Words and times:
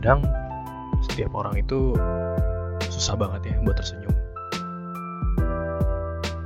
kadang 0.00 0.24
setiap 1.04 1.28
orang 1.36 1.60
itu 1.60 1.92
susah 2.88 3.20
banget 3.20 3.52
ya 3.52 3.54
buat 3.60 3.76
tersenyum. 3.76 4.16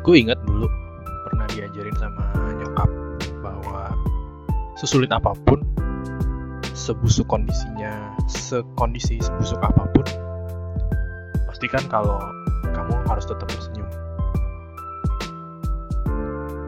Gue 0.03 0.27
ingat 0.27 0.43
dulu 0.43 0.67
pernah 1.31 1.47
diajarin 1.55 1.95
sama 1.95 2.35
nyokap 2.59 2.91
bahwa 3.47 3.95
sesulit 4.75 5.07
apa 5.15 5.39
pun 5.47 5.63
sebusuk 6.75 7.31
kondisinya 7.31 8.11
sekondisi 8.27 9.23
sebusuk 9.23 9.63
apa 9.63 9.87
pun 9.95 10.03
pastikan 11.47 11.87
kalau 11.87 12.19
kamu 12.75 12.91
harus 13.07 13.23
tetap 13.23 13.47
tersenyum. 13.47 13.87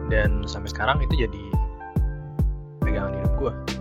Dan 0.07 0.47
sampai 0.47 0.71
sekarang 0.71 1.03
itu 1.03 1.19
jadi 1.19 1.43
pegangan 2.79 3.11
hidup 3.11 3.33
gue 3.35 3.76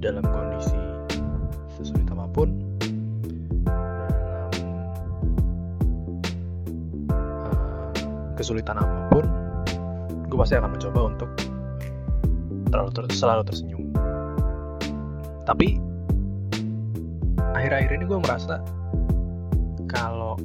dalam 0.00 0.24
kondisi 0.28 0.76
sesulit 1.76 2.06
apa 2.12 2.26
pun. 2.32 2.48
Dalam 7.06 7.12
uh, 7.12 7.88
kesulitan 8.36 8.76
apa 8.76 8.96
pun 9.12 9.24
gue 10.26 10.36
pasti 10.36 10.54
akan 10.58 10.70
mencoba 10.76 11.00
untuk 11.08 11.30
terlalu 12.68 12.90
ter 12.92 13.04
selalu 13.14 13.42
tersenyum. 13.48 13.84
Tapi 15.46 15.78
akhir-akhir 17.56 17.90
ini 17.96 18.04
gue 18.04 18.18
merasa 18.20 18.60
kalau 19.88 20.36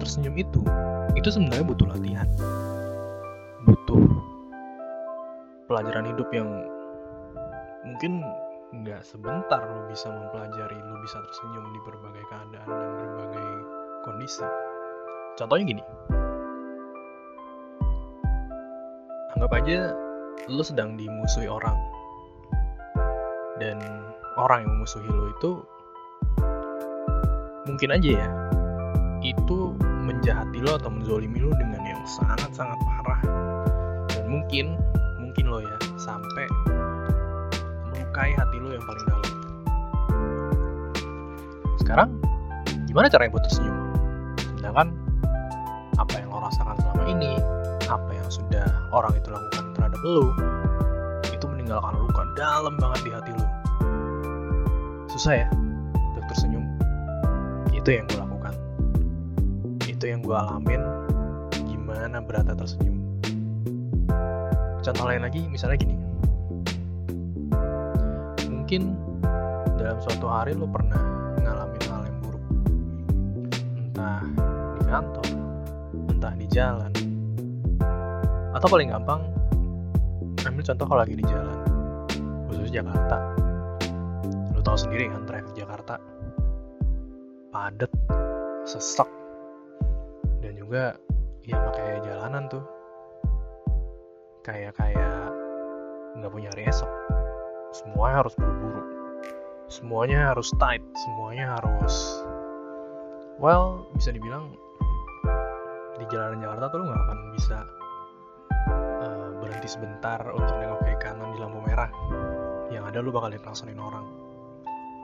tersenyum 0.00 0.34
itu 0.34 0.60
itu 1.14 1.28
sebenarnya 1.30 1.66
butuh 1.68 1.86
latihan. 1.86 2.26
Butuh 3.68 4.02
pelajaran 5.70 6.10
hidup 6.10 6.26
yang 6.34 6.48
mungkin 7.84 8.20
nggak 8.70 9.02
sebentar 9.02 9.66
lo 9.66 9.88
bisa 9.90 10.06
mempelajari 10.12 10.78
lo 10.78 10.94
bisa 11.02 11.18
tersenyum 11.26 11.64
di 11.74 11.80
berbagai 11.82 12.24
keadaan 12.30 12.68
dan 12.70 12.90
berbagai 13.02 13.48
kondisi. 14.06 14.46
Contohnya 15.34 15.64
gini. 15.74 15.82
Anggap 19.34 19.52
aja 19.58 19.96
lo 20.46 20.62
sedang 20.62 20.94
dimusuhi 20.94 21.50
orang. 21.50 21.74
Dan 23.58 23.80
orang 24.38 24.64
yang 24.64 24.72
memusuhi 24.78 25.10
lo 25.10 25.34
itu 25.34 25.52
mungkin 27.68 27.92
aja 27.92 28.08
ya 28.24 28.28
itu 29.20 29.76
menjahati 30.08 30.64
lo 30.64 30.80
atau 30.80 30.88
menzolimi 30.88 31.44
lo 31.44 31.52
dengan 31.58 31.82
yang 31.84 32.02
sangat-sangat 32.06 32.78
parah. 32.86 33.20
Dan 34.14 34.24
mungkin 34.30 34.78
mungkin 35.20 35.44
lo 35.50 35.60
ya 35.60 35.76
sampai 36.00 36.69
melukai 38.10 38.34
hati 38.34 38.58
lo 38.58 38.74
yang 38.74 38.82
paling 38.82 39.04
dalam. 39.06 39.30
Sekarang 41.78 42.10
gimana 42.90 43.06
caranya 43.06 43.30
buat 43.38 43.46
tersenyum? 43.46 43.76
Sedangkan 44.58 44.90
apa 45.94 46.14
yang 46.18 46.34
lo 46.34 46.42
rasakan 46.42 46.74
selama 46.82 47.06
ini 47.06 47.38
apa 47.86 48.10
yang 48.10 48.26
sudah 48.26 48.66
orang 48.90 49.14
itu 49.14 49.30
lakukan 49.30 49.62
terhadap 49.78 50.00
lo 50.02 50.34
itu 51.30 51.44
meninggalkan 51.46 51.94
luka 52.02 52.26
dalam 52.34 52.74
banget 52.82 53.00
di 53.06 53.10
hati 53.14 53.30
lo 53.30 53.46
susah 55.06 55.46
ya 55.46 55.48
untuk 55.94 56.26
tersenyum. 56.34 56.66
Itu 57.70 57.94
yang 57.94 58.10
gue 58.10 58.18
lakukan. 58.18 58.54
Itu 59.86 60.10
yang 60.10 60.26
gue 60.26 60.34
alamin 60.34 60.82
gimana 61.62 62.18
beratnya 62.18 62.58
tersenyum. 62.58 62.98
Contoh 64.82 65.06
lain 65.06 65.22
lagi 65.22 65.46
misalnya 65.46 65.78
gini 65.78 66.09
mungkin 68.70 68.94
dalam 69.82 69.98
suatu 69.98 70.30
hari 70.30 70.54
lo 70.54 70.62
pernah 70.70 71.02
ngalamin 71.42 71.82
hal 71.90 72.02
yang 72.06 72.18
buruk. 72.22 72.44
Entah 73.74 74.22
di 74.78 74.82
kantor 74.86 75.26
entah 76.06 76.34
di 76.38 76.46
jalan. 76.46 76.92
Atau 78.54 78.70
paling 78.70 78.94
gampang 78.94 79.26
ambil 80.46 80.62
contoh 80.62 80.86
kalau 80.86 81.02
lagi 81.02 81.18
di 81.18 81.26
jalan 81.26 81.58
khususnya 82.46 82.86
Jakarta. 82.86 83.18
Lo 84.54 84.62
tau 84.62 84.78
sendiri 84.78 85.10
kan 85.10 85.26
traffic 85.26 85.50
Jakarta 85.58 85.98
padat 87.50 87.90
sesak 88.70 89.10
dan 90.46 90.54
juga 90.54 90.94
ya 91.42 91.58
pakai 91.58 92.06
jalanan 92.06 92.46
tuh. 92.46 92.62
Kayak 94.46 94.78
kayak 94.78 95.26
nggak 96.22 96.30
punya 96.30 96.54
hari 96.54 96.70
esok 96.70 97.10
semuanya 97.70 98.26
harus 98.26 98.34
buru-buru. 98.34 98.82
Semuanya 99.70 100.18
harus 100.34 100.50
tight. 100.58 100.82
Semuanya 100.94 101.58
harus 101.58 101.94
well 103.40 103.86
bisa 103.96 104.12
dibilang 104.12 104.52
di 105.96 106.04
jalanan 106.10 106.44
Jakarta 106.44 106.64
tuh 106.72 106.78
lo 106.80 106.84
nggak 106.90 107.02
akan 107.06 107.18
bisa 107.36 107.58
uh, 109.04 109.28
berhenti 109.40 109.68
sebentar 109.68 110.20
untuk 110.32 110.54
nengok 110.58 110.80
kiri 110.84 110.98
kanan 110.98 111.30
di 111.32 111.38
lampu 111.38 111.62
merah. 111.62 111.90
Yang 112.70 112.84
ada 112.94 112.98
lu 113.02 113.10
bakal 113.14 113.30
dikelaksonin 113.30 113.78
orang. 113.78 114.06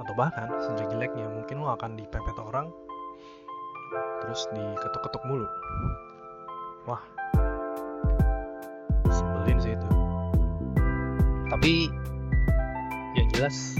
Atau 0.02 0.12
bahkan 0.18 0.50
sejelek-jeleknya 0.60 1.26
mungkin 1.30 1.62
lo 1.62 1.72
akan 1.72 1.96
dipepet 1.96 2.36
orang 2.36 2.68
terus 4.20 4.50
diketuk-ketuk 4.50 5.22
mulu. 5.30 5.46
Wah. 6.90 7.02
Sebelin 9.06 9.58
sih 9.62 9.72
itu. 9.78 9.88
Tapi 11.46 11.74
yang 13.16 13.28
jelas. 13.32 13.76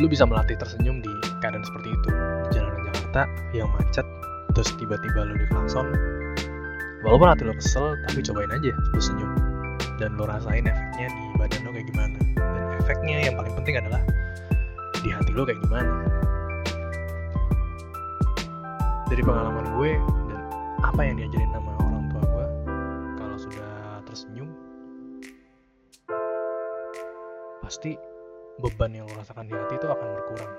Lu 0.00 0.08
bisa 0.08 0.24
melatih 0.26 0.56
tersenyum 0.58 0.98
di 1.04 1.12
keadaan 1.38 1.62
seperti 1.62 1.92
itu. 1.92 2.08
Di 2.10 2.48
jalanan 2.58 2.82
Jakarta 2.90 3.22
yang 3.54 3.68
macet 3.76 4.06
terus 4.52 4.68
tiba-tiba 4.76 5.24
lu 5.24 5.34
diklakson 5.40 5.88
walaupun 7.02 7.28
hati 7.32 7.42
lo 7.48 7.56
kesel 7.56 7.96
tapi 8.08 8.20
cobain 8.20 8.50
aja 8.52 8.72
lu 8.74 9.00
senyum. 9.00 9.30
Dan 10.00 10.18
lo 10.18 10.26
rasain 10.26 10.66
efeknya 10.66 11.08
di 11.12 11.24
badan 11.38 11.60
lo 11.62 11.70
kayak 11.70 11.86
gimana. 11.92 12.18
Dan 12.36 12.64
efeknya 12.82 13.16
yang 13.30 13.34
paling 13.38 13.54
penting 13.62 13.74
adalah 13.78 14.02
di 15.02 15.08
hati 15.12 15.30
lo 15.30 15.42
kayak 15.46 15.60
gimana. 15.62 15.92
Dari 19.12 19.22
pengalaman 19.22 19.76
gue 19.76 19.92
dan 20.32 20.40
apa 20.80 21.00
yang 21.04 21.14
diajarin 21.20 21.50
sama 21.52 21.71
pasti 27.72 27.96
beban 28.60 28.92
yang 28.92 29.08
lo 29.08 29.16
rasakan 29.16 29.48
di 29.48 29.56
hati 29.56 29.80
itu 29.80 29.88
akan 29.88 30.08
berkurang. 30.12 30.52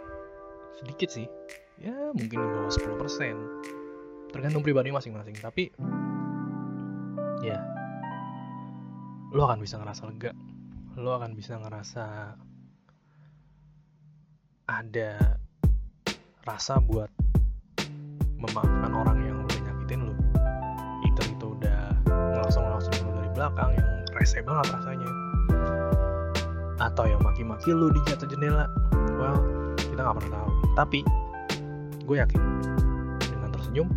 Sedikit 0.81 1.13
sih. 1.13 1.29
Ya 1.77 1.93
mungkin 2.09 2.41
di 2.41 2.49
bawah 2.57 2.73
10% 2.73 4.33
tergantung 4.33 4.65
pribadi 4.65 4.89
masing-masing. 4.89 5.37
Tapi 5.37 5.69
ya. 7.45 7.61
Lo 9.29 9.45
akan 9.45 9.61
bisa 9.61 9.77
ngerasa 9.77 10.09
lega. 10.09 10.33
Lo 10.97 11.13
akan 11.13 11.37
bisa 11.37 11.61
ngerasa 11.61 12.33
ada 14.73 15.37
rasa 16.49 16.81
buat 16.81 17.13
memaafkan 18.41 18.89
orang 18.89 19.21
yang 19.21 19.37
udah 19.45 19.59
nyakitin 19.69 20.09
lo. 20.09 20.17
Itu 21.05 21.21
itu 21.29 21.45
udah 21.61 21.93
ngelosong-ngelosong 22.09 23.05
lo 23.05 23.21
dari 23.21 23.29
belakang 23.37 23.69
yang 23.77 24.01
rese 24.17 24.41
banget 24.41 24.73
rasanya 24.73 25.22
atau 26.83 27.07
yang 27.07 27.23
maki-maki 27.23 27.71
lo 27.71 27.87
di 27.87 27.99
jatuh 28.03 28.27
jendela. 28.27 28.67
Well 29.15 29.39
kita 29.79 29.99
nggak 30.03 30.15
pernah 30.19 30.31
tahu. 30.35 30.49
Tapi 30.75 30.99
gue 32.03 32.15
yakin 32.19 32.41
dengan 33.23 33.49
tersenyum 33.55 33.87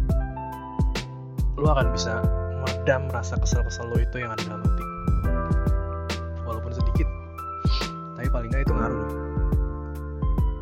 lo 1.59 1.67
akan 1.73 1.89
bisa 1.91 2.23
meredam 2.63 3.09
rasa 3.11 3.35
kesel-kesel 3.41 3.91
lo 3.91 3.97
itu 3.99 4.23
yang 4.23 4.31
ada 4.31 4.43
dalam 4.47 4.63
hati. 4.63 4.85
Walaupun 6.47 6.73
sedikit 6.73 7.09
tapi 8.15 8.29
paling 8.31 8.49
nggak 8.55 8.63
itu 8.63 8.75
ngaruh. 8.77 9.01
Loh 9.03 9.11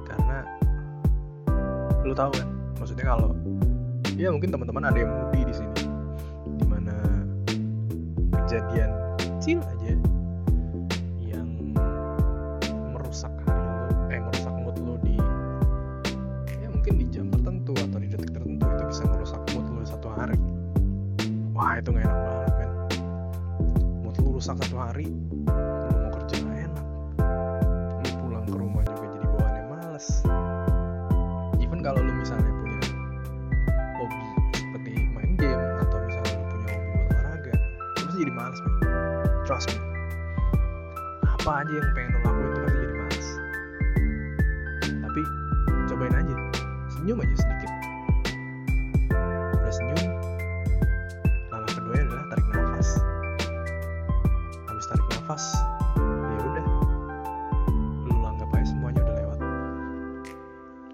karena 0.09 0.39
lo 2.09 2.15
tahu 2.17 2.31
kan 2.41 2.49
maksudnya 2.81 3.05
kalau 3.05 3.37
ya 4.17 4.33
mungkin 4.33 4.49
teman-teman 4.55 4.85
ada 4.89 4.99
yang 4.99 5.11
mudi 5.13 5.41
di 5.45 5.55
sini. 5.55 5.77
Di 6.57 6.65
mana 6.65 6.95
kejadian 8.45 8.91
kecil 9.19 9.61
aja 9.61 9.93
rusak 24.45 24.61
satu 24.61 24.77
hari 24.77 25.09
lo 25.49 25.97
mau 26.05 26.13
kerja 26.21 26.37
nggak 26.45 26.69
enak. 26.69 26.87
Lo 27.97 28.09
pulang 28.21 28.45
ke 28.45 28.57
rumah 28.61 28.85
juga 28.85 29.07
jadi 29.17 29.25
bawaannya 29.33 29.65
males. 29.73 30.07
Even 31.65 31.81
kalau 31.81 32.05
lo 32.05 32.13
misalnya 32.13 32.53
punya 32.53 32.77
hobi 33.97 34.21
seperti 34.53 34.93
main 35.17 35.33
game 35.41 35.65
atau 35.81 35.97
misalnya 35.97 36.37
lo 36.37 36.45
punya 36.53 36.77
hobi 36.77 36.93
olahraga 37.09 37.53
lo 37.57 37.89
pasti 37.97 38.17
jadi 38.21 38.33
males 38.37 38.61
men. 38.61 38.75
Trust 39.49 39.67
me. 39.73 39.77
Apa 41.25 41.51
aja 41.65 41.73
yang 41.81 41.89
pengen 41.97 42.11
lo 42.13 42.19
lakuin 42.29 42.45
itu 42.45 42.61
pasti 42.61 42.79
jadi 42.85 42.95
males. 43.01 43.29
Tapi 45.09 45.23
cobain 45.89 46.15
aja. 46.21 46.35
Senyum 46.93 47.17
aja 47.17 47.35
sedikit. 47.41 47.73
Udah 49.57 49.73
senyum 49.73 50.14
nafas 55.35 55.59
ya 56.31 56.41
udah. 56.47 56.67
Lu 58.07 58.23
anggap 58.23 58.55
aja 58.55 58.67
semuanya 58.71 59.03
udah 59.03 59.15
lewat. 59.19 59.39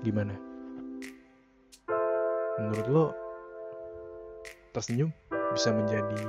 Gimana? 0.01 0.35
Menurut 2.57 2.87
lo 2.89 3.05
tersenyum 4.73 5.13
bisa 5.53 5.77
menjadi 5.77 6.25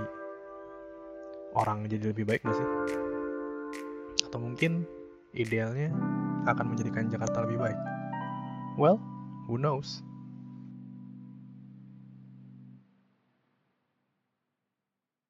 orang 1.55 1.87
jadi 1.87 2.11
lebih 2.11 2.27
baik 2.27 2.43
gak 2.43 2.51
sih? 2.59 2.67
Atau 4.27 4.43
mungkin 4.43 4.83
idealnya 5.31 5.95
akan 6.51 6.75
menjadikan 6.75 7.07
Jakarta 7.07 7.47
lebih 7.47 7.63
baik? 7.63 7.79
Well 8.75 8.99
who 9.47 9.55
knows 9.55 10.03